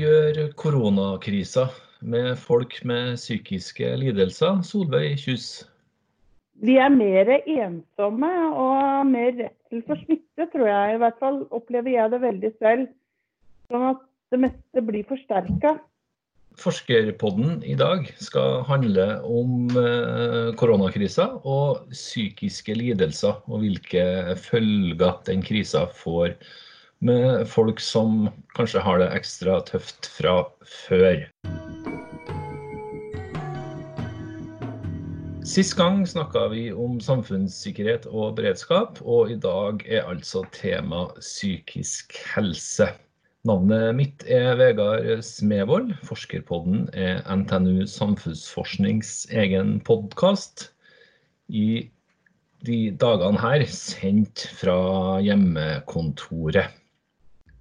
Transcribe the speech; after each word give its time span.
Gjør 0.00 0.38
koronakrisa 0.56 1.66
med 2.00 2.38
folk 2.40 2.78
med 2.88 3.18
psykiske 3.18 3.88
lidelser? 4.00 4.62
Solveig 4.64 5.18
Kjus. 5.20 5.48
Vi 6.64 6.78
er 6.80 6.88
mer 6.94 7.28
ensomme 7.42 8.30
og 8.48 9.10
mer 9.10 9.34
redsel 9.36 9.82
for 9.84 10.00
smitte, 10.00 10.46
tror 10.54 10.70
jeg. 10.70 10.94
I 10.94 11.02
hvert 11.02 11.18
fall 11.20 11.42
opplever 11.52 11.92
jeg 11.92 12.14
det 12.14 12.22
veldig 12.22 12.52
selv. 12.54 12.86
Sånn 13.68 13.84
at 13.90 14.00
det 14.32 14.40
meste 14.46 14.84
blir 14.88 15.04
forsterka. 15.10 15.74
Forskerpodden 16.60 17.60
i 17.68 17.76
dag 17.76 18.08
skal 18.24 18.64
handle 18.70 19.06
om 19.28 19.68
eh, 19.76 20.48
koronakrisa 20.60 21.28
og 21.44 21.92
psykiske 21.92 22.78
lidelser, 22.78 23.36
og 23.52 23.66
hvilke 23.66 24.08
følger 24.48 25.20
den 25.28 25.44
krisa 25.44 25.84
får 26.00 26.38
med 27.00 27.46
folk 27.48 27.80
som 27.80 28.28
kanskje 28.56 28.82
har 28.84 29.00
det 29.00 29.10
ekstra 29.16 29.60
tøft 29.68 30.08
fra 30.18 30.42
før. 30.68 31.24
Sist 35.50 35.74
gang 35.74 36.04
snakka 36.06 36.44
vi 36.52 36.68
om 36.70 37.00
samfunnssikkerhet 37.02 38.04
og 38.06 38.36
beredskap, 38.38 39.00
og 39.02 39.32
i 39.32 39.38
dag 39.40 39.80
er 39.88 40.04
altså 40.06 40.44
tema 40.54 41.08
psykisk 41.18 42.14
helse. 42.36 42.86
Navnet 43.48 43.96
mitt 43.96 44.26
er 44.28 44.52
Vegard 44.60 45.08
Smevold. 45.24 45.94
Forskerpodden 46.04 46.90
er 46.92 47.24
NTNU 47.24 47.86
Samfunnsforsknings 47.88 49.24
egen 49.32 49.78
podkast. 49.80 50.68
I 51.48 51.88
de 52.68 52.78
dagene 53.00 53.40
her 53.40 53.64
sendt 53.72 54.44
fra 54.60 54.76
hjemmekontoret. 55.24 56.79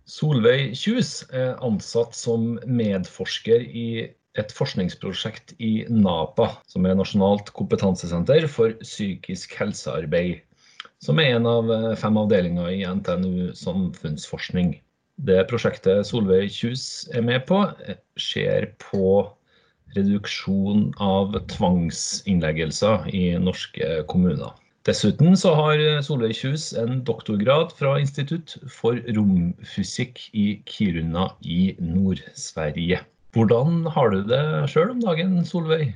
Solveig 0.09 0.73
Kjus 0.73 1.21
er 1.29 1.59
ansatt 1.65 2.15
som 2.17 2.55
medforsker 2.65 3.61
i 3.61 3.89
et 4.39 4.53
forskningsprosjekt 4.57 5.53
i 5.61 5.85
NAPA, 5.89 6.47
som 6.69 6.87
er 6.89 6.97
Nasjonalt 6.97 7.51
kompetansesenter 7.53 8.47
for 8.49 8.73
psykisk 8.81 9.53
helsearbeid. 9.59 10.39
Som 11.03 11.21
er 11.21 11.35
en 11.35 11.45
av 11.49 11.69
fem 12.01 12.17
avdelinger 12.19 12.71
i 12.73 12.81
NTNU 12.89 13.51
samfunnsforskning. 13.57 14.79
Det 15.29 15.43
prosjektet 15.51 16.07
Solveig 16.07 16.49
Kjus 16.55 16.85
er 17.13 17.25
med 17.27 17.45
på, 17.49 17.61
ser 18.17 18.71
på 18.81 19.27
reduksjon 19.97 20.89
av 21.03 21.37
tvangsinnleggelser 21.53 23.09
i 23.13 23.23
norske 23.41 24.01
kommuner. 24.09 24.57
Dessuten 24.87 25.35
så 25.35 25.51
har 25.57 25.81
Solveig 26.07 26.37
Kjus 26.39 26.69
en 26.79 27.01
doktorgrad 27.03 27.73
fra 27.75 27.97
Institutt 27.99 28.53
for 28.71 28.95
romfysikk 29.17 30.21
i 30.31 30.45
Kiruna 30.71 31.25
i 31.43 31.73
Nord-Sverige. 31.83 33.01
Hvordan 33.35 33.83
har 33.91 34.15
du 34.15 34.23
det 34.29 34.39
sjøl 34.71 34.93
om 34.93 35.03
dagen, 35.03 35.35
Solveig? 35.43 35.91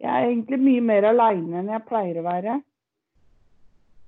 Jeg 0.00 0.08
er 0.08 0.30
egentlig 0.30 0.62
mye 0.64 0.86
mer 0.88 1.10
aleine 1.12 1.60
enn 1.60 1.70
jeg 1.74 1.84
pleier 1.90 2.22
å 2.22 2.24
være. 2.24 2.56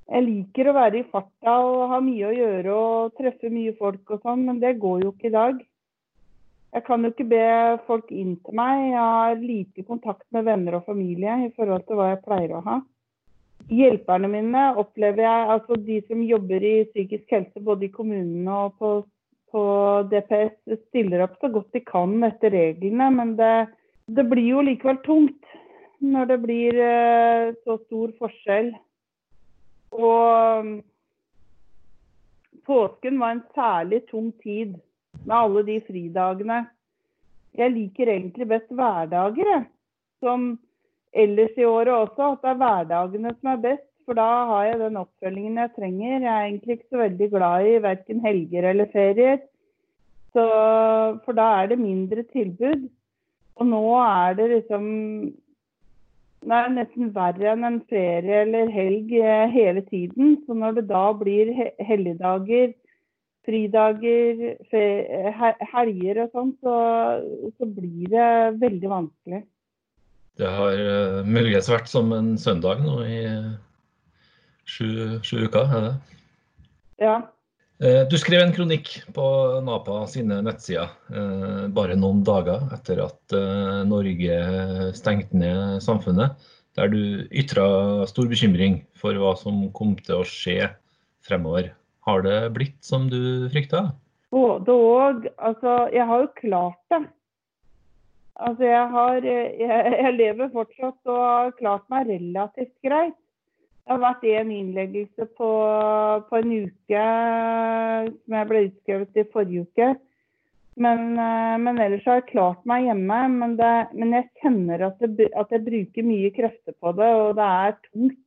Jeg 0.08 0.24
liker 0.24 0.70
å 0.70 0.76
være 0.80 1.02
i 1.02 1.08
farta 1.12 1.60
og 1.68 1.88
ha 1.92 2.00
mye 2.00 2.30
å 2.30 2.36
gjøre 2.40 2.80
og 2.80 3.16
treffe 3.20 3.52
mye 3.52 3.76
folk 3.76 4.16
og 4.16 4.24
sånn, 4.24 4.48
men 4.48 4.64
det 4.64 4.78
går 4.80 5.04
jo 5.04 5.12
ikke 5.12 5.28
i 5.28 5.36
dag. 5.36 5.64
Jeg 6.72 6.84
kan 6.88 7.04
jo 7.04 7.12
ikke 7.12 7.28
be 7.28 7.48
folk 7.84 8.08
inn 8.08 8.38
til 8.40 8.56
meg. 8.56 8.88
Jeg 8.88 9.04
har 9.20 9.42
lite 9.42 9.84
kontakt 9.84 10.24
med 10.32 10.48
venner 10.48 10.80
og 10.80 10.88
familie 10.88 11.42
i 11.44 11.52
forhold 11.56 11.84
til 11.84 12.00
hva 12.00 12.14
jeg 12.14 12.24
pleier 12.24 12.56
å 12.56 12.64
ha. 12.64 12.84
Hjelperne 13.68 14.30
mine 14.32 14.64
opplever 14.80 15.24
jeg, 15.26 15.48
altså 15.54 15.76
de 15.84 16.00
som 16.08 16.24
jobber 16.24 16.64
i 16.64 16.74
psykisk 16.88 17.34
helse 17.36 17.60
både 17.64 17.88
i 17.88 17.92
kommunene 17.92 18.60
og 18.64 18.78
på, 18.80 18.92
på 19.52 19.62
DPS, 20.08 20.56
stiller 20.88 21.26
opp 21.26 21.36
så 21.42 21.50
godt 21.52 21.76
de 21.76 21.82
kan 21.84 22.16
etter 22.24 22.54
reglene, 22.54 23.10
men 23.12 23.34
det, 23.36 23.54
det 24.08 24.24
blir 24.30 24.54
jo 24.54 24.64
likevel 24.64 25.00
tungt 25.04 25.56
når 26.00 26.30
det 26.30 26.38
blir 26.44 26.78
uh, 26.78 27.56
så 27.66 27.76
stor 27.84 28.12
forskjell 28.22 28.70
og 29.92 30.82
påsken 32.68 33.18
var 33.20 33.30
en 33.34 33.44
særlig 33.54 34.02
tung 34.10 34.32
tid 34.42 34.76
med 35.24 35.34
alle 35.36 35.64
de 35.66 35.80
fridagene. 35.86 36.66
Jeg 37.56 37.72
liker 37.72 38.12
egentlig 38.12 38.48
best 38.48 38.70
hverdager, 38.70 39.64
som 40.20 40.58
ellers 41.12 41.56
i 41.56 41.66
året 41.68 41.92
også. 41.94 42.32
At 42.32 42.42
det 42.44 42.50
er 42.52 42.60
hverdagene 42.62 43.34
som 43.38 43.52
er 43.52 43.62
best, 43.64 43.86
for 44.06 44.16
da 44.16 44.28
har 44.52 44.64
jeg 44.70 44.80
den 44.80 45.00
oppfølgingen 45.02 45.60
jeg 45.62 45.74
trenger. 45.76 46.14
Jeg 46.20 46.32
er 46.34 46.44
egentlig 46.46 46.78
ikke 46.78 46.90
så 46.90 47.02
veldig 47.02 47.30
glad 47.34 47.66
i 47.66 47.82
verken 47.84 48.22
helger 48.24 48.70
eller 48.70 48.92
ferier. 48.92 49.42
Så, 50.32 50.46
for 51.24 51.36
da 51.36 51.50
er 51.58 51.72
det 51.72 51.80
mindre 51.80 52.24
tilbud. 52.32 52.88
Og 53.58 53.66
nå 53.66 53.84
er 54.04 54.38
det 54.38 54.50
liksom 54.54 54.88
det 56.38 56.54
er 56.54 56.68
nesten 56.70 57.08
verre 57.14 57.52
enn 57.52 57.66
en 57.66 57.80
ferie 57.90 58.42
eller 58.44 58.70
helg 58.70 59.10
eh, 59.18 59.48
hele 59.50 59.82
tiden. 59.88 60.36
Så 60.46 60.54
når 60.54 60.78
det 60.78 60.84
da 60.90 61.08
blir 61.18 61.50
helligdager, 61.82 62.76
fridager, 63.48 64.42
helger 65.72 66.22
og 66.24 66.34
sånn, 66.36 66.52
så, 66.62 66.76
så, 67.56 67.66
blir 67.66 68.10
det 68.12 68.28
veldig 68.62 68.92
vanskelig. 68.92 69.42
Det 70.38 70.50
har 70.54 70.78
uh, 70.78 71.24
muligens 71.26 71.70
vært 71.70 71.90
som 71.90 72.12
en 72.14 72.36
søndag 72.38 72.84
nå 72.84 73.00
i 73.06 73.18
sju, 74.68 75.18
sju 75.26 75.48
uker, 75.48 75.66
er 75.66 75.86
det? 75.88 75.92
Ja. 77.02 77.16
Uh, 77.82 78.02
du 78.10 78.14
skrev 78.18 78.44
en 78.44 78.54
kronikk 78.54 78.92
på 79.14 79.26
NAPA 79.66 80.00
sine 80.10 80.40
nettsider 80.46 80.94
bare 81.74 81.98
noen 81.98 82.24
dager 82.26 82.68
etter 82.74 83.02
at 83.04 83.36
Norge 83.86 84.38
stengte 84.98 85.38
ned 85.38 85.82
samfunnet, 85.84 86.38
der 86.78 86.90
du 86.92 87.02
ytra 87.34 88.06
stor 88.10 88.30
bekymring 88.30 88.82
for 88.98 89.18
hva 89.18 89.34
som 89.38 89.66
kom 89.74 89.96
til 89.98 90.20
å 90.20 90.26
skje 90.26 90.70
fremover. 91.26 91.72
Har 92.06 92.22
det 92.24 92.38
blitt 92.54 92.78
som 92.86 93.08
du 93.10 93.48
frykta? 93.52 93.88
Både 94.32 94.72
òg. 94.72 95.26
Altså, 95.36 95.88
jeg 95.94 96.06
har 96.08 96.24
jo 96.24 96.28
klart 96.38 96.80
det. 96.92 97.00
Altså, 98.38 98.64
jeg, 98.64 98.84
har, 98.94 99.14
jeg, 99.24 99.94
jeg 99.98 100.14
lever 100.14 100.50
fortsatt 100.52 101.10
og 101.10 101.22
har 101.22 101.56
klart 101.58 101.88
meg 101.90 102.06
relativt 102.06 102.76
greit. 102.86 103.16
Det 103.88 103.96
har 103.96 104.02
vært 104.02 104.26
en 104.28 104.50
innleggelse 104.52 105.26
på, 105.38 105.48
på, 106.28 106.38
en 106.38 106.50
uke 106.68 107.04
som 108.12 108.36
jeg 108.36 108.48
ble 108.50 108.60
utskrevet 108.66 109.16
i 109.16 109.24
forrige 109.32 109.64
uke. 109.64 109.88
Men, 110.78 111.16
eh, 111.18 111.54
men 111.64 111.80
ellers 111.82 112.04
har 112.06 112.20
jeg 112.20 112.28
klart 112.28 112.60
meg 112.68 112.86
hjemme. 112.86 113.18
Men, 113.32 113.56
det, 113.58 113.72
men 113.98 114.14
jeg 114.14 114.28
kjenner 114.42 114.86
at, 114.90 115.02
det, 115.02 115.30
at, 115.32 115.50
jeg 115.50 115.64
bruker 115.66 116.06
mye 116.06 116.30
krefter 116.36 116.76
på 116.78 116.92
det, 117.00 117.08
og 117.24 117.32
det 117.40 117.48
er 117.48 117.74
tungt. 117.88 118.20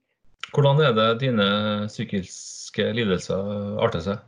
Hvordan 0.51 0.81
er 0.83 0.97
det 0.97 1.09
dine 1.21 1.47
psykiske 1.87 2.89
lidelser 2.97 3.77
arter 3.85 4.03
seg? 4.03 4.25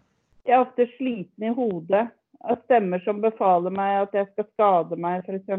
Jeg 0.47 0.55
er 0.55 0.63
ofte 0.63 0.87
sliten 0.95 1.49
i 1.49 1.51
hodet. 1.57 2.05
Av 2.43 2.59
stemmer 2.65 2.99
som 3.05 3.21
befaler 3.23 3.71
meg 3.71 4.01
at 4.01 4.15
jeg 4.17 4.27
skal 4.33 4.47
skade 4.49 4.99
meg, 4.99 5.23
f.eks. 5.23 5.49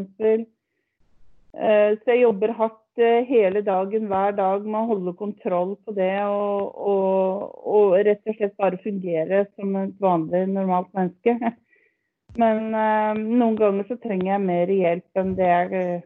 Eh, 1.55 1.91
så 1.97 2.11
jeg 2.11 2.21
jobber 2.21 2.53
hardt 2.59 3.01
eh, 3.01 3.25
hele 3.25 3.63
dagen, 3.65 4.09
hver 4.11 4.35
dag 4.37 4.65
med 4.67 4.81
å 4.81 4.89
holde 4.91 5.15
kontroll 5.17 5.75
på 5.87 5.95
det 5.97 6.13
og, 6.27 6.75
og, 6.75 7.45
og 7.65 7.95
rett 8.05 8.21
og 8.27 8.37
slett 8.37 8.57
bare 8.61 8.81
fungere 8.83 9.45
som 9.55 9.73
et 9.81 9.95
vanlig, 10.03 10.45
normalt 10.51 10.91
menneske. 10.97 11.53
Men 12.41 12.75
øh, 12.75 13.23
noen 13.23 13.57
ganger 13.57 13.87
så 13.87 13.97
trenger 14.03 14.33
jeg 14.33 14.45
mer 14.45 14.75
hjelp 14.75 15.23
enn 15.23 15.33
det 15.39 15.49
jeg 15.53 16.03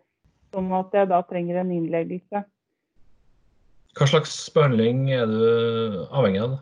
Sånn 0.49 0.71
at 0.73 0.95
jeg 0.97 1.09
da 1.11 1.19
trenger 1.29 1.59
en 1.61 1.71
innleggelse. 1.73 2.41
Hva 3.97 4.05
slags 4.09 4.33
behandling 4.55 5.09
er 5.13 5.29
du 5.29 6.05
avhengig 6.09 6.41
av? 6.41 6.55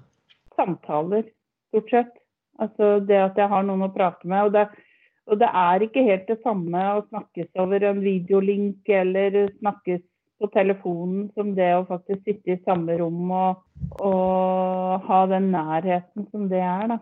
Samtaler, 0.60 1.24
stort 1.70 1.94
sett. 1.94 2.14
Altså 2.64 2.98
det 3.06 3.18
at 3.22 3.40
jeg 3.40 3.52
har 3.52 3.66
noen 3.66 3.86
å 3.86 3.94
prate 3.94 4.28
med. 4.28 4.50
og 4.50 4.54
det 4.58 4.68
og 5.28 5.42
det 5.42 5.48
er 5.60 5.84
ikke 5.84 6.06
helt 6.08 6.30
det 6.30 6.38
samme 6.40 6.84
å 6.96 7.04
snakkes 7.10 7.50
over 7.60 7.84
en 7.84 7.98
videolink 8.00 8.88
eller 8.88 9.50
snakkes 9.58 10.00
på 10.40 10.48
telefonen 10.54 11.28
som 11.36 11.52
det 11.58 11.68
å 11.76 11.86
faktisk 11.90 12.22
sitte 12.24 12.54
i 12.54 12.62
samme 12.64 12.96
rom 13.00 13.32
og, 13.36 13.64
og 14.00 15.08
ha 15.08 15.22
den 15.32 15.50
nærheten 15.52 16.28
som 16.32 16.46
det 16.52 16.62
er, 16.64 16.94
da. 16.94 17.00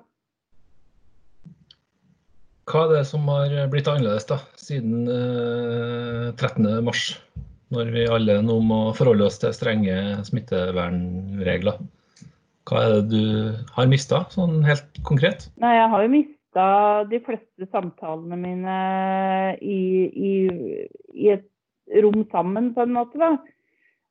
Hva 2.66 2.88
er 2.88 2.94
det 2.96 3.04
som 3.06 3.28
har 3.30 3.52
blitt 3.70 3.90
annerledes 3.92 4.26
da, 4.26 4.40
siden 4.58 5.06
eh, 5.12 6.32
13.3, 6.34 6.96
når 7.76 7.92
vi 7.94 8.08
alle 8.10 8.40
nå 8.42 8.58
må 8.66 8.80
forholde 8.98 9.28
oss 9.28 9.38
til 9.44 9.54
strenge 9.54 10.00
smittevernregler? 10.26 11.78
Hva 12.66 12.82
er 12.82 12.94
det 12.96 13.04
du 13.12 13.26
har 13.76 13.90
mista, 13.92 14.24
sånn 14.34 14.64
helt 14.66 15.02
konkret? 15.06 15.50
Nei, 15.62 15.76
Jeg 15.78 15.90
har 15.92 16.06
jo 16.06 16.14
mista 16.14 16.70
de 17.12 17.20
fleste 17.26 17.68
samtalene 17.70 18.40
mine 18.42 18.78
i, 19.62 19.82
i, 20.10 20.34
i, 21.14 21.30
et 21.36 21.46
rom 22.02 22.24
sammen, 22.32 22.74
på 22.74 22.86
en 22.86 22.96
måte. 22.96 23.22
da. 23.22 23.36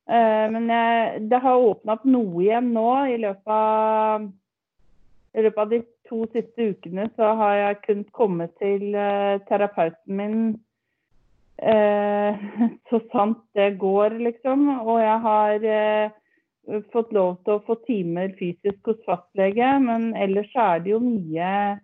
Uh, 0.05 0.47
men 0.53 0.69
jeg, 0.69 1.25
det 1.33 1.41
har 1.41 1.67
åpna 1.67 1.97
opp 1.97 2.05
noe 2.05 2.43
igjen 2.45 2.75
nå 2.77 2.89
i 3.09 3.17
løpet 3.23 3.55
av, 3.57 4.27
i 5.35 5.45
løpet 5.47 5.63
av 5.63 5.71
de 5.73 5.81
to 6.09 6.25
siste 6.35 6.69
ukene 6.75 7.09
så 7.17 7.33
har 7.39 7.55
jeg 7.59 7.81
kunnet 7.87 8.11
komme 8.17 8.49
til 8.61 8.95
eh, 8.95 9.41
terapeuten 9.49 10.19
min 10.19 10.37
eh, 11.59 12.45
så 12.91 13.01
sant 13.13 13.41
det 13.57 13.75
går, 13.81 14.19
liksom. 14.29 14.69
Og 14.85 15.01
jeg 15.03 15.19
har 15.25 15.67
eh, 15.77 16.13
fått 16.93 17.13
lov 17.13 17.37
til 17.45 17.57
å 17.57 17.63
få 17.67 17.77
timer 17.89 18.33
fysisk 18.39 18.91
hos 18.91 19.01
fastlege, 19.09 19.71
men 19.85 20.13
ellers 20.17 20.53
er 20.57 20.85
det 20.85 20.95
jo 20.95 21.01
mye 21.03 21.79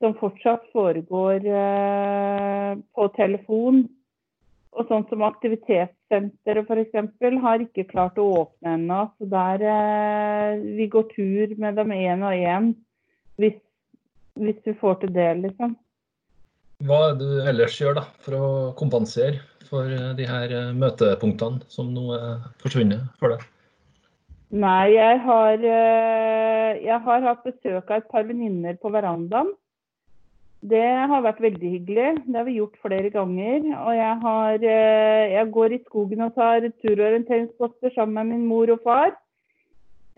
som 0.00 0.16
fortsatt 0.16 0.64
foregår 0.72 1.44
eh, 1.44 2.76
på 2.96 3.08
telefon. 3.16 3.84
Og 4.70 4.86
sånn 4.86 5.04
som 5.10 5.24
aktivitetssenteret 5.26 6.68
f.eks. 6.70 7.42
har 7.42 7.64
ikke 7.64 7.88
klart 7.90 8.20
å 8.22 8.28
åpne 8.44 8.76
ennå. 8.78 9.00
Så 9.18 9.28
der 9.32 9.64
eh, 9.66 10.62
vi 10.78 10.86
går 10.92 11.08
tur 11.12 11.54
med 11.60 11.76
dem 11.80 11.92
én 11.96 12.24
og 12.24 12.34
én 12.36 12.72
hvis, 13.40 13.58
hvis, 14.38 14.58
vi 14.64 14.76
får 14.80 15.00
til 15.02 15.14
det, 15.16 15.30
liksom. 15.44 15.74
Hva 16.86 17.00
er 17.10 17.16
det 17.18 17.28
du 17.28 17.48
ellers 17.50 17.76
gjør 17.76 17.98
da, 17.98 18.04
for 18.24 18.36
å 18.38 18.50
kompensere 18.78 19.42
for 19.68 19.90
eh, 19.90 20.12
de 20.16 20.28
her 20.28 20.54
eh, 20.54 20.74
møtepunktene 20.76 21.66
som 21.72 21.90
nå 21.92 22.14
er 22.16 22.44
forsvunnet 22.62 23.10
for 23.20 23.34
deg? 23.34 23.44
Nei, 24.50 24.96
jeg 24.96 25.18
har, 25.22 25.62
eh, 25.62 26.78
jeg 26.82 27.00
har 27.04 27.20
hatt 27.22 27.44
besøk 27.44 27.90
av 27.90 28.00
et 28.00 28.08
par 28.10 28.24
venninner 28.26 28.74
på 28.82 28.90
verandaen. 28.90 29.52
Det 30.60 30.82
har 30.82 31.22
vært 31.22 31.40
veldig 31.40 31.70
hyggelig. 31.70 32.08
Det 32.26 32.34
har 32.34 32.44
vi 32.44 32.56
gjort 32.58 32.74
flere 32.82 33.12
ganger. 33.14 33.62
Og 33.78 33.92
jeg, 33.94 34.16
har, 34.24 34.54
eh, 34.54 35.30
jeg 35.36 35.52
går 35.52 35.72
i 35.72 35.78
skogen 35.84 36.26
og 36.26 36.34
tar 36.34 36.66
turorienteringsposter 36.82 37.94
sammen 37.94 38.26
med 38.26 38.26
min 38.34 38.46
mor 38.46 38.74
og 38.74 38.82
far. 38.82 39.14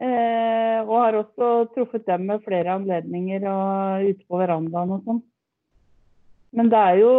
Eh, 0.00 0.80
og 0.80 0.96
har 0.96 1.12
også 1.12 1.68
truffet 1.74 2.06
dem 2.06 2.26
med 2.26 2.42
flere 2.42 2.72
anledninger 2.72 3.44
og 3.46 4.08
ute 4.08 4.24
på 4.26 4.40
verandaen 4.40 4.96
og 4.96 5.04
sånn. 5.04 5.22
Men 6.52 6.68
det 6.72 6.78
er 6.78 6.96
jo 7.04 7.12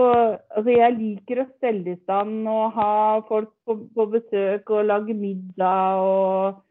Altså, 0.50 0.69
jeg 0.74 0.98
liker 0.98 1.42
å 1.42 1.50
stelle 1.57 1.94
i 1.94 2.01
stand 2.04 2.48
og 2.48 2.74
ha 2.74 3.21
folk 3.30 3.54
på, 3.66 3.77
på 3.95 4.06
besøk 4.09 4.69
og 4.69 4.86
lage 4.86 5.13
middag 5.13 6.01
og 6.01 6.62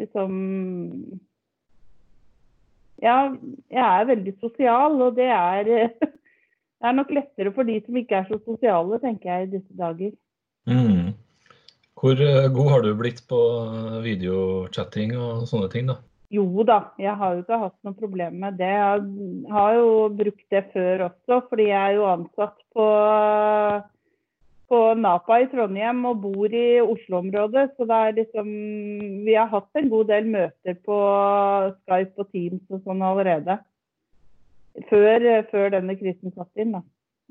liksom 0.00 1.20
ja, 3.02 3.16
jeg 3.72 3.82
er 3.82 4.10
veldig 4.12 4.34
sosial, 4.38 5.00
og 5.02 5.16
det 5.18 5.26
er, 5.26 5.64
det 6.78 6.86
er, 6.86 6.94
nok 6.94 7.10
lettere 7.10 7.52
for 7.54 7.66
de 7.66 7.80
som 7.82 7.98
ikke 7.98 8.20
er 8.20 8.28
så 8.30 8.38
sosiale, 8.44 9.00
tenker 9.02 9.32
jeg 9.32 9.48
i 9.48 9.52
disse 9.56 9.78
dager. 9.78 10.14
Mm. 10.70 11.12
Hvor 11.98 12.22
eh, 12.22 12.48
god 12.54 12.70
har 12.70 12.84
du 12.84 12.94
blitt 12.98 13.22
på 13.30 13.40
videochatting 14.06 15.16
og 15.18 15.46
sånne 15.50 15.70
ting, 15.72 15.90
da? 15.90 15.98
Jo 16.32 16.64
da, 16.64 16.78
jeg 16.96 17.12
har 17.18 17.34
jo 17.34 17.42
ikke 17.42 17.58
hatt 17.60 17.74
noe 17.84 17.98
problem 17.98 18.38
med 18.40 18.56
det. 18.56 18.70
Jeg 18.72 19.50
har 19.52 19.74
jo 19.76 19.88
brukt 20.16 20.46
det 20.54 20.62
før 20.72 21.08
også, 21.10 21.42
fordi 21.50 21.66
jeg 21.68 21.80
er 21.80 21.98
jo 21.98 22.06
ansatt 22.08 22.56
på 22.72 22.86
på 24.72 24.80
Napa 24.96 25.42
i 25.42 25.48
Trondheim 25.52 26.00
og 26.08 26.22
bor 26.22 26.54
i 26.56 26.80
Oslo-området. 26.80 27.74
Så 27.76 27.86
det 27.88 27.98
er 27.98 28.16
liksom 28.16 28.48
Vi 29.26 29.36
har 29.36 29.50
hatt 29.52 29.68
en 29.78 29.92
god 29.92 30.08
del 30.12 30.30
møter 30.32 30.78
på 30.86 30.96
Skype 31.82 32.24
og 32.24 32.32
Teams 32.32 32.64
og 32.72 32.80
sånn 32.86 33.04
allerede. 33.04 33.58
Før, 34.88 35.28
før 35.50 35.72
denne 35.74 35.96
krisen 36.00 36.32
satt 36.32 36.62
inn, 36.62 36.72
da. 36.78 36.80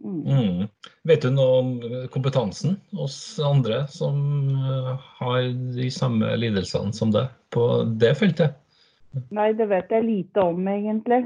Mm. 0.01 0.21
Mm. 0.25 0.61
Vet 1.09 1.25
du 1.25 1.29
noe 1.33 1.57
om 1.61 1.71
kompetansen 2.13 2.77
hos 2.97 3.15
andre 3.45 3.83
som 3.89 4.15
eh, 4.49 4.91
har 5.19 5.51
de 5.77 5.89
samme 5.93 6.29
lidelsene 6.41 6.93
som 6.97 7.13
deg 7.13 7.29
på 7.53 7.65
det 8.01 8.15
feltet? 8.17 8.57
Nei, 9.33 9.51
det 9.57 9.67
vet 9.69 9.91
jeg 9.91 10.07
lite 10.07 10.45
om, 10.53 10.61
egentlig. 10.69 11.25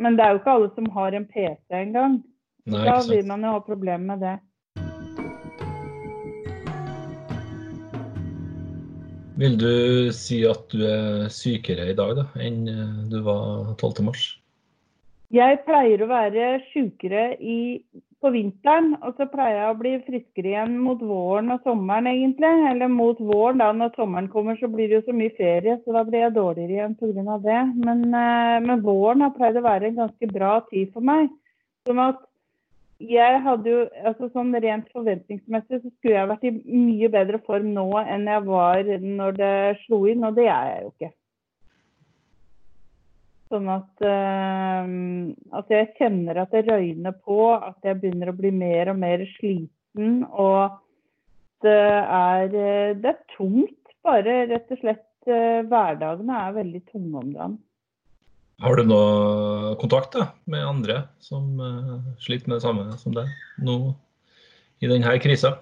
Men 0.00 0.16
det 0.18 0.24
er 0.24 0.34
jo 0.34 0.40
ikke 0.42 0.56
alle 0.56 0.72
som 0.74 0.90
har 0.96 1.16
en 1.16 1.28
PC 1.30 1.78
engang. 1.78 2.18
Da 2.64 2.98
vil 3.06 3.26
man 3.28 3.44
jo 3.44 3.54
ha 3.54 3.62
problemer 3.64 4.14
med 4.14 4.24
det. 4.24 4.34
Vil 9.40 9.56
du 9.58 10.12
si 10.14 10.44
at 10.46 10.70
du 10.70 10.84
er 10.86 11.28
sykere 11.32 11.88
i 11.90 11.98
dag 11.98 12.14
da, 12.20 12.28
enn 12.38 12.64
eh, 12.70 12.96
du 13.10 13.18
var 13.26 13.74
12.3? 13.80 14.12
Jeg 15.34 15.62
pleier 15.66 16.04
å 16.04 16.10
være 16.10 16.50
sykere 16.70 17.24
på 18.22 18.30
vinteren, 18.32 18.92
og 19.02 19.18
så 19.18 19.26
pleier 19.28 19.58
jeg 19.58 19.72
å 19.72 19.78
bli 19.80 19.94
friskere 20.06 20.52
igjen 20.52 20.76
mot 20.80 21.00
våren 21.02 21.50
og 21.52 21.64
sommeren, 21.66 22.06
egentlig. 22.12 22.52
Eller 22.70 22.92
mot 22.92 23.18
våren, 23.18 23.58
da. 23.60 23.72
Når 23.74 23.96
sommeren 23.98 24.30
kommer, 24.32 24.56
så 24.60 24.70
blir 24.70 24.88
det 24.88 25.00
jo 25.00 25.06
så 25.08 25.16
mye 25.16 25.34
ferie, 25.36 25.76
så 25.82 25.96
da 25.96 26.04
blir 26.06 26.22
jeg 26.22 26.36
dårligere 26.38 26.76
igjen 26.78 26.94
pga. 27.00 27.38
det. 27.48 27.62
Men, 27.82 28.04
eh, 28.14 28.60
men 28.68 28.86
våren 28.86 29.26
har 29.26 29.34
pleid 29.34 29.58
å 29.58 29.66
være 29.66 29.90
en 29.90 29.98
ganske 30.04 30.30
bra 30.30 30.54
tid 30.70 30.94
for 30.94 31.02
meg. 31.02 31.28
Sånn 31.88 32.00
at 32.00 32.22
jeg 33.02 33.40
hadde 33.42 33.70
jo, 33.70 33.80
altså 34.06 34.28
sånn 34.30 34.54
Rent 34.62 34.86
forventningsmessig 34.94 35.80
så 35.82 35.90
skulle 35.90 36.14
jeg 36.14 36.30
vært 36.30 36.46
i 36.46 36.52
mye 36.54 37.10
bedre 37.10 37.40
form 37.46 37.72
nå 37.74 37.88
enn 38.04 38.28
jeg 38.30 38.46
var 38.46 38.90
når 39.02 39.38
det 39.38 39.54
slo 39.84 40.04
inn, 40.10 40.24
og 40.24 40.36
det 40.38 40.46
er 40.46 40.70
jeg 40.70 40.82
jo 40.84 40.92
ikke. 40.92 41.10
Sånn 43.52 43.68
at 43.70 44.06
uh, 44.06 44.86
altså 45.54 45.76
jeg 45.76 45.90
kjenner 45.98 46.40
at 46.42 46.54
det 46.54 46.64
røyner 46.68 47.16
på, 47.18 47.38
at 47.54 47.86
jeg 47.86 48.00
begynner 48.00 48.32
å 48.32 48.38
bli 48.38 48.54
mer 48.54 48.92
og 48.94 49.00
mer 49.02 49.26
sliten. 49.34 50.24
Og 50.30 50.78
det 51.66 51.74
er, 51.74 52.48
det 53.00 53.10
er 53.10 53.20
tungt, 53.36 53.94
bare 54.06 54.44
rett 54.50 54.72
og 54.74 54.80
slett. 54.82 55.06
Uh, 55.24 55.62
hverdagene 55.64 56.40
er 56.46 56.56
veldig 56.58 56.82
tunge 56.92 57.20
om 57.20 57.30
dagen. 57.32 57.60
Har 58.62 58.78
du 58.78 58.86
noe 58.86 59.74
kontakt 59.80 60.14
da, 60.14 60.28
med 60.50 60.62
andre 60.62 61.00
som 61.22 61.58
uh, 61.58 61.98
sliter 62.22 62.50
med 62.50 62.60
det 62.60 62.64
samme 62.64 62.98
som 63.00 63.14
deg 63.16 63.30
nå 63.66 63.78
i 64.84 64.90
denne 64.90 65.16
krisa? 65.22 65.56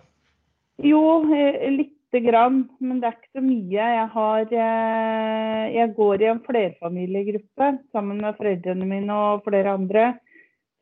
Jo, 0.83 1.23
eh, 1.33 1.71
lite 1.73 2.21
grann, 2.25 2.67
men 2.85 3.01
det 3.01 3.09
er 3.09 3.17
ikke 3.17 3.41
så 3.41 3.45
mye. 3.45 3.89
Jeg, 3.97 4.09
har, 4.13 4.45
uh, 4.53 5.65
jeg 5.73 5.95
går 5.97 6.25
i 6.25 6.31
en 6.35 6.45
flerfamiliegruppe 6.45 7.71
sammen 7.97 8.21
med 8.21 8.37
foreldrene 8.41 8.89
mine 8.89 9.19
og 9.31 9.47
flere 9.49 9.77
andre. 9.79 10.07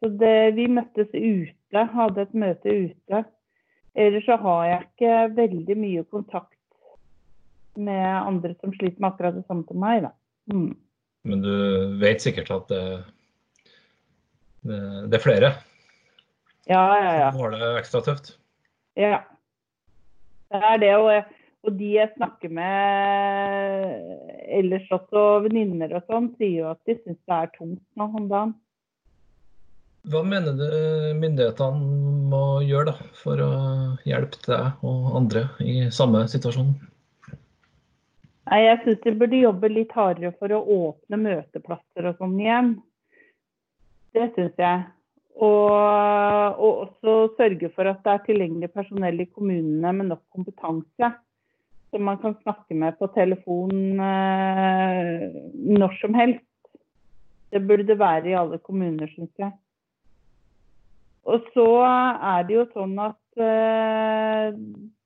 Så 0.00 0.10
det, 0.18 0.56
vi 0.56 0.66
møttes 0.72 1.10
ute, 1.14 1.86
hadde 1.94 2.24
et 2.24 2.34
møte 2.34 2.74
ute. 2.88 3.24
Ellers 3.94 4.26
så 4.26 4.38
har 4.40 4.62
jeg 4.66 4.86
ikke 4.86 5.16
veldig 5.36 5.76
mye 5.78 6.06
kontakt 6.10 6.56
med 7.78 8.06
andre 8.06 8.54
som 8.58 8.72
sliter 8.74 8.98
med 8.98 9.12
akkurat 9.12 9.36
det 9.36 9.46
samme 9.46 9.66
som 9.68 9.78
meg. 9.82 10.06
Da. 10.06 10.14
Mm. 10.50 10.72
Men 11.28 11.42
du 11.44 11.54
vet 12.00 12.22
sikkert 12.22 12.52
at 12.54 12.70
det, 12.70 12.84
det, 14.64 14.80
det 15.10 15.18
er 15.18 15.24
flere 15.24 15.50
ja, 16.70 16.80
ja, 17.02 17.12
ja. 17.18 17.28
som 17.32 17.42
har 17.44 17.54
det 17.56 17.68
ekstra 17.80 18.00
tøft? 18.06 18.32
Ja. 18.98 19.20
Det 20.50 20.60
er 20.72 20.80
det. 20.82 20.94
Og, 20.96 21.36
og 21.66 21.76
de 21.78 21.92
jeg 21.96 22.12
snakker 22.14 22.52
med 22.52 23.94
ellers 24.60 24.88
også, 24.94 25.24
venninner 25.46 25.96
og 25.98 26.06
sånn, 26.10 26.32
sier 26.38 26.64
jo 26.64 26.72
at 26.72 26.80
de 26.88 26.96
syns 27.00 27.18
det 27.18 27.38
er 27.38 27.54
tungt 27.56 27.82
nå 27.98 28.10
om 28.10 28.28
dagen. 28.30 28.54
Hva 30.10 30.22
mener 30.24 30.54
du 30.56 30.68
myndighetene 31.20 32.30
må 32.30 32.44
gjøre 32.64 32.94
da, 32.94 33.08
for 33.20 33.42
å 33.44 33.50
hjelpe 34.08 34.40
deg 34.46 34.86
og 34.86 35.10
andre 35.18 35.44
i 35.60 35.90
samme 35.92 36.22
situasjon? 36.30 36.72
Nei, 38.50 38.64
Jeg 38.64 38.78
syns 38.82 39.02
de 39.04 39.12
burde 39.14 39.38
jobbe 39.38 39.68
litt 39.70 39.92
hardere 39.94 40.32
for 40.40 40.50
å 40.50 40.64
åpne 40.74 41.18
møteplasser 41.22 42.08
og 42.10 42.16
sånn 42.18 42.38
igjen. 42.40 42.72
Det 44.10 44.26
syns 44.34 44.58
jeg. 44.58 44.80
Og, 45.38 45.70
og, 45.70 46.80
også 46.82 47.14
sørge 47.38 47.70
for 47.76 47.86
at 47.86 48.00
det 48.02 48.12
er 48.12 48.24
tilgjengelig 48.26 48.72
personell 48.74 49.22
i 49.22 49.28
kommunene 49.30 49.92
med 50.00 50.10
nok 50.10 50.24
kompetanse. 50.34 51.12
Som 51.94 52.04
man 52.06 52.18
kan 52.22 52.34
snakke 52.42 52.74
med 52.74 52.98
på 52.98 53.06
telefon 53.14 54.02
eh, 54.02 55.38
når 55.78 55.96
som 56.02 56.18
helst. 56.18 56.46
Det 57.54 57.62
burde 57.66 57.86
det 57.86 57.98
være 58.02 58.30
i 58.30 58.36
alle 58.38 58.58
kommuner, 58.62 59.10
syns 59.14 59.30
jeg. 59.38 59.54
Og 61.30 61.46
så 61.54 61.70
er 61.86 62.46
det 62.50 62.58
jo 62.58 62.68
sånn 62.74 62.98
at 62.98 63.42
eh, 63.46 64.52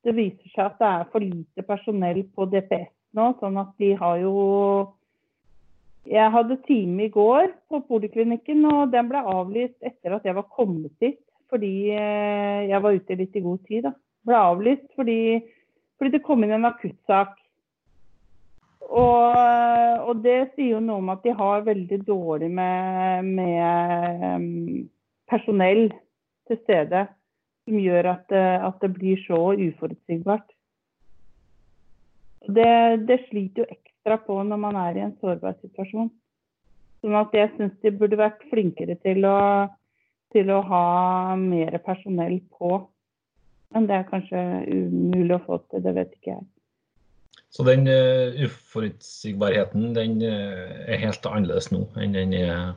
det 0.04 0.16
viser 0.16 0.52
seg 0.56 0.66
at 0.66 0.76
det 0.80 0.90
er 0.90 1.08
for 1.12 1.24
lite 1.24 1.68
personell 1.68 2.24
på 2.32 2.48
DPS 2.48 2.92
nå, 3.14 3.30
sånn 3.40 3.58
at 3.62 3.72
de 3.80 3.94
har 3.98 4.20
jo 4.22 4.34
Jeg 6.04 6.32
hadde 6.34 6.60
time 6.66 7.06
i 7.06 7.12
går 7.12 7.46
på 7.72 7.78
poliklinikken, 7.88 8.66
og 8.68 8.90
den 8.92 9.06
ble 9.08 9.22
avlyst 9.24 9.78
etter 9.80 10.18
at 10.18 10.26
jeg 10.28 10.36
var 10.36 10.50
kommet 10.52 10.92
dit. 11.00 11.20
Fordi 11.48 11.94
eh, 11.96 12.66
jeg 12.68 12.82
var 12.84 12.96
ute 12.98 13.16
litt 13.16 13.36
i 13.38 13.42
god 13.44 13.62
tid. 13.64 13.86
da. 13.86 13.94
Ble 14.28 14.36
avlyst 14.36 14.84
fordi, 14.98 15.40
fordi 15.96 16.12
det 16.16 16.22
kom 16.26 16.44
inn 16.44 16.52
en 16.56 16.68
akuttsak. 16.68 17.38
Og, 18.84 19.36
og, 20.04 20.20
det 20.22 20.52
sier 20.54 20.74
jo 20.74 20.82
noe 20.84 21.00
om 21.00 21.08
at 21.14 21.24
de 21.24 21.32
har 21.34 21.64
veldig 21.64 22.00
dårlig 22.04 22.50
med, 22.52 23.30
med 23.40 24.26
um, 24.28 24.84
personell 25.30 25.86
til 26.50 26.60
stede. 26.66 27.06
Som 27.64 27.80
gjør 27.80 28.10
at, 28.12 28.34
at 28.36 28.82
det 28.84 28.92
blir 28.92 29.20
så 29.24 29.54
uforutsigbart. 29.56 30.50
Det, 32.46 33.06
det, 33.08 33.18
sliter 33.28 33.64
jo 33.64 33.70
ekstra 33.70 34.18
på 34.26 34.36
når 34.44 34.60
man 34.60 34.76
er 34.76 34.98
i 34.98 35.04
en 35.06 35.16
sårbar 35.20 35.56
situasjon. 35.62 36.10
Sånn 37.04 37.16
at 37.18 37.36
jeg 37.36 37.52
syns 37.56 37.76
de 37.84 37.92
burde 37.92 38.18
vært 38.20 38.44
flinkere 38.50 38.96
til 39.04 39.24
å, 39.28 39.38
til 40.32 40.50
å 40.52 40.60
ha 40.68 40.86
mer 41.40 41.76
personell 41.84 42.38
på. 42.56 42.78
Men 43.74 43.88
det 43.88 43.96
er 43.98 44.10
kanskje 44.10 44.42
umulig 44.68 45.38
å 45.38 45.44
få 45.46 45.60
til, 45.68 45.82
det 45.84 45.94
vet 45.96 46.12
ikke 46.16 46.34
jeg. 46.36 46.44
Så 47.54 47.62
den 47.66 47.86
uh, 47.86 48.34
uforutsigbarheten 48.44 49.92
den 49.94 50.18
uh, 50.22 50.90
er 50.90 51.02
helt 51.04 51.26
annerledes 51.30 51.70
nå 51.70 51.84
enn 52.02 52.16
den, 52.16 52.34
uh, 52.34 52.72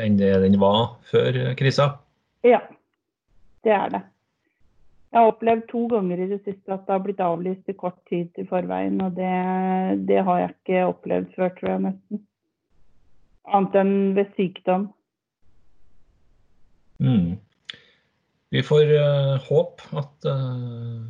enn 0.00 0.16
den 0.16 0.60
var 0.60 0.96
før 1.10 1.36
krisa? 1.58 1.90
Ja, 2.46 2.62
det 3.66 3.74
er 3.76 3.92
det. 3.92 4.02
Jeg 5.16 5.24
har 5.24 5.30
opplevd 5.30 5.62
to 5.70 5.82
ganger 5.88 6.20
i 6.20 6.26
det 6.28 6.42
siste 6.44 6.74
at 6.74 6.82
det 6.84 6.92
har 6.92 7.00
blitt 7.00 7.20
avlyst 7.24 7.70
i 7.72 7.74
kort 7.80 7.96
tid 8.10 8.36
i 8.36 8.42
forveien. 8.44 8.98
Og 9.00 9.14
det, 9.16 9.30
det 10.10 10.18
har 10.26 10.42
jeg 10.42 10.50
ikke 10.52 10.82
opplevd 10.90 11.30
før, 11.32 11.54
tror 11.56 11.70
jeg 11.70 11.82
nesten. 11.86 12.20
Annet 13.48 13.78
enn 13.80 13.94
ved 14.18 14.34
sykdom. 14.36 14.84
Mm. 17.00 17.38
Vi 18.52 18.64
får 18.68 18.92
uh, 18.92 19.32
håpe 19.46 19.88
at 20.02 20.28
uh, 20.28 21.00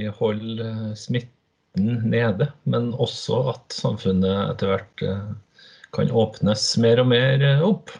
vi 0.00 0.08
holder 0.16 0.96
smitten 0.96 2.08
nede, 2.08 2.48
men 2.64 2.94
også 2.96 3.42
at 3.52 3.76
samfunnet 3.82 4.54
etter 4.54 4.72
hvert 4.72 5.04
uh, 5.04 5.68
kan 5.92 6.08
åpnes 6.24 6.70
mer 6.80 7.04
og 7.04 7.12
mer 7.12 7.44
opp. 7.68 7.92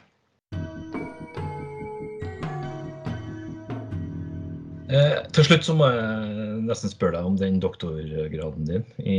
Eh, 4.86 5.18
til 5.34 5.46
slutt 5.48 5.66
så 5.66 5.74
må 5.74 5.88
jeg 5.90 6.58
nesten 6.68 6.92
spørre 6.92 7.18
deg 7.18 7.26
om 7.26 7.36
den 7.40 7.58
doktorgraden 7.62 8.68
din 8.68 8.84
i, 9.02 9.18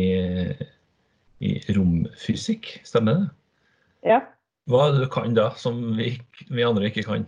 i 1.43 1.57
romfysikk. 1.75 2.69
Stemmer 2.87 3.17
det? 3.17 3.25
Ja. 4.13 4.21
Hva 4.71 4.85
er 4.85 4.95
det 4.95 5.07
du 5.07 5.09
kan 5.11 5.35
da, 5.35 5.49
som 5.59 5.81
vi, 5.97 6.13
vi 6.47 6.63
andre 6.63 6.87
ikke 6.87 7.03
kan? 7.07 7.25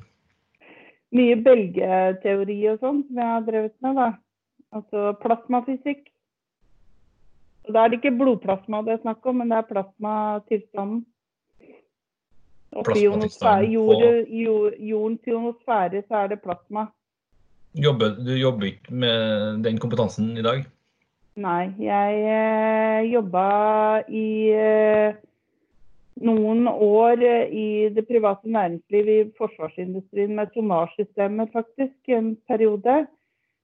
Mye 1.15 1.35
bølgeteori 1.43 2.57
og 2.71 2.83
sånn 2.83 3.01
som 3.07 3.19
jeg 3.19 3.33
har 3.33 3.45
drevet 3.47 3.75
med. 3.83 3.99
da. 3.99 4.09
Altså 4.75 5.13
plasmafysikk. 5.23 6.05
Og 7.67 7.73
Da 7.75 7.83
er 7.83 7.91
det 7.91 7.99
ikke 7.99 8.17
blodplasma 8.17 8.83
det 8.85 8.95
er 8.95 9.01
snakk 9.03 9.25
om, 9.27 9.41
men 9.41 9.51
det 9.51 9.59
er 9.59 9.67
plasmatilstanden. 9.67 11.01
Plasmatilstanden. 12.71 13.73
Jord, 13.73 14.31
jord, 14.31 14.79
jordens 14.79 15.27
ionosfære 15.27 16.03
så 16.07 16.23
er 16.23 16.31
det 16.33 16.39
plasma. 16.45 16.87
Jobber, 17.77 18.15
du 18.17 18.33
jobber 18.33 18.71
ikke 18.71 18.93
med 18.93 19.63
den 19.63 19.77
kompetansen 19.77 20.31
i 20.37 20.45
dag? 20.45 20.63
Nei, 21.39 21.69
jeg 21.79 22.23
eh, 22.25 23.05
jobba 23.13 23.43
i 24.09 24.49
eh, 24.51 25.19
noen 26.25 26.67
år 26.67 27.21
eh, 27.23 27.53
i 27.53 27.67
det 27.93 28.03
private 28.09 28.49
næringslivet 28.49 29.13
i 29.13 29.29
forsvarsindustrien 29.37 30.33
med 30.35 30.51
tonnasjesystemet, 30.55 31.53
faktisk, 31.53 31.95
en 32.09 32.33
periode. 32.49 33.05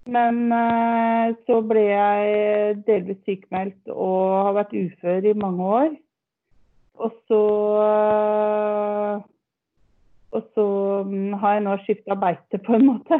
Men 0.05 0.51
eh, 0.53 1.35
så 1.49 1.59
ble 1.65 1.83
jeg 1.89 2.79
delvis 2.87 3.21
sykemeldt 3.25 3.89
og 3.89 4.19
har 4.45 4.57
vært 4.61 4.75
ufør 4.77 5.31
i 5.31 5.37
mange 5.41 5.69
år. 5.81 5.93
Og 7.01 7.15
så 7.27 7.45
eh, 7.83 9.23
Og 10.35 10.43
så 10.53 10.65
mm, 11.07 11.33
har 11.39 11.53
jeg 11.55 11.63
nå 11.63 11.77
skifta 11.83 12.15
beite, 12.19 12.59
på 12.59 12.75
en 12.75 12.85
måte. 12.93 13.19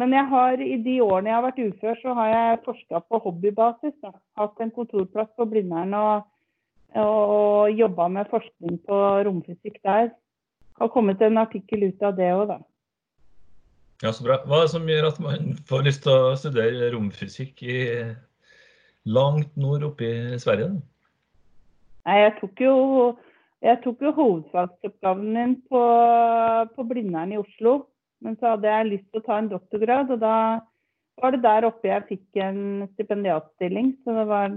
Men 0.00 0.14
jeg 0.16 0.28
har, 0.30 0.60
i 0.64 0.78
de 0.80 0.96
årene 1.04 1.28
jeg 1.28 1.36
har 1.36 1.44
vært 1.44 1.60
ufør, 1.60 1.98
så 2.00 2.16
har 2.16 2.28
jeg 2.30 2.60
forska 2.64 3.02
på 3.04 3.20
hobbybasis. 3.26 3.96
Da. 4.00 4.14
Hatt 4.40 4.62
en 4.64 4.72
kontorplass 4.72 5.28
på 5.36 5.44
Blindern 5.50 5.92
og, 5.98 6.24
og 6.96 7.76
jobba 7.76 8.08
med 8.08 8.30
forskning 8.32 8.78
på 8.88 9.00
romfysikk 9.28 9.76
der. 9.84 10.08
Har 10.80 10.92
kommet 10.94 11.20
en 11.20 11.36
artikkel 11.42 11.90
ut 11.90 12.06
av 12.06 12.16
det 12.16 12.30
òg, 12.32 12.46
da. 12.54 12.58
Ja, 14.00 14.14
så 14.16 14.24
bra. 14.24 14.38
Hva 14.48 14.62
er 14.62 14.64
det 14.64 14.72
som 14.72 14.88
gjør 14.88 15.10
at 15.10 15.20
man 15.20 15.52
får 15.68 15.84
lyst 15.84 16.06
til 16.06 16.16
å 16.16 16.36
studere 16.40 16.88
romfysikk 16.94 17.60
i 17.68 17.80
langt 19.12 19.52
nord 19.60 19.84
oppe 19.90 20.08
i 20.08 20.40
Sverige? 20.40 20.78
Nei, 22.08 22.16
jeg 22.22 22.38
tok 22.38 22.64
jo, 22.64 22.74
jeg 23.60 23.82
tok 23.84 24.00
jo 24.06 24.16
hovedfagsoppgaven 24.16 25.34
min 25.36 25.56
på, 25.68 25.84
på 26.72 26.88
Blindern 26.88 27.36
i 27.36 27.42
Oslo. 27.42 27.82
Men 28.20 28.36
så 28.40 28.54
hadde 28.54 28.68
jeg 28.68 28.90
lyst 28.90 29.08
til 29.10 29.22
å 29.22 29.26
ta 29.26 29.38
en 29.40 29.48
doktorgrad, 29.50 30.12
og 30.12 30.20
da 30.20 30.36
var 31.20 31.34
det 31.34 31.42
der 31.44 31.66
oppe 31.68 31.88
jeg 31.90 32.06
fikk 32.08 32.40
en 32.44 32.60
stipendiatstilling. 32.94 33.92
Så 34.04 34.14
det 34.16 34.26
var 34.30 34.54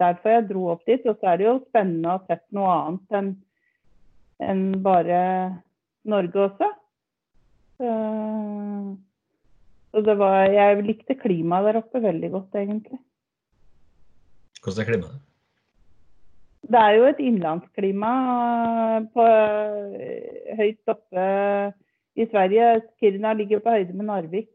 derfor 0.00 0.36
jeg 0.36 0.48
dro 0.50 0.66
opp 0.74 0.84
dit. 0.88 1.04
Og 1.08 1.16
så 1.20 1.32
er 1.32 1.40
det 1.40 1.48
jo 1.48 1.56
spennende 1.68 2.10
å 2.10 2.18
ha 2.18 2.24
sett 2.28 2.44
noe 2.56 2.74
annet 2.76 3.18
enn 3.18 3.32
en 4.42 4.62
bare 4.82 5.18
Norge 6.08 6.46
også. 6.48 6.68
Så, 7.78 7.90
så 9.92 10.02
det 10.06 10.16
var 10.18 10.50
Jeg 10.50 10.84
likte 10.86 11.18
klimaet 11.18 11.70
der 11.70 11.80
oppe 11.82 12.02
veldig 12.02 12.30
godt, 12.34 12.58
egentlig. 12.58 12.98
Hvordan 14.62 14.82
er 14.82 14.90
klimaet? 14.90 15.20
Det 16.72 16.78
er 16.78 16.92
jo 16.94 17.06
et 17.08 17.22
innlandsklima 17.22 18.10
på 19.14 19.24
høyt 20.60 20.92
oppe 20.92 21.24
i 22.16 22.26
Sverige. 22.28 22.82
Kiruna 23.00 23.32
ligger 23.38 23.62
på 23.62 23.74
høyde 23.76 23.96
med 23.96 24.08
Narvik. 24.08 24.50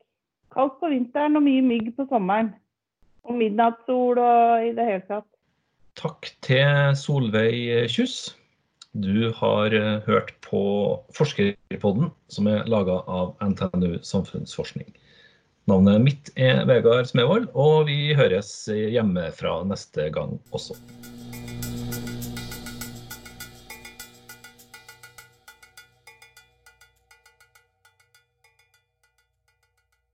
Kaldt 0.53 0.77
på 0.81 0.91
vinteren 0.91 1.37
og 1.39 1.45
mye 1.45 1.63
mygg 1.65 1.91
på 1.97 2.07
sommeren. 2.09 2.53
Og 3.27 3.35
midnattssol 3.39 4.19
og 4.23 4.67
i 4.67 4.73
det 4.75 4.85
hele 4.87 5.05
tatt. 5.09 5.27
Takk 5.97 6.29
til 6.45 6.93
Solveig 6.95 7.89
Kjuss. 7.91 8.35
Du 8.97 9.31
har 9.35 9.73
eh, 9.75 9.99
hørt 10.07 10.31
på 10.45 10.61
Forskerpodden, 11.13 12.09
som 12.33 12.47
er 12.49 12.69
laga 12.69 13.01
av 13.05 13.35
NTNU 13.43 13.99
samfunnsforskning. 14.05 14.87
Navnet 15.67 16.01
mitt 16.05 16.31
er 16.39 16.63
Vegard 16.69 17.09
Smevold, 17.09 17.49
og 17.53 17.89
vi 17.89 18.15
høres 18.15 18.53
hjemmefra 18.71 19.59
neste 19.67 20.07
gang 20.15 20.37
også. 20.55 20.77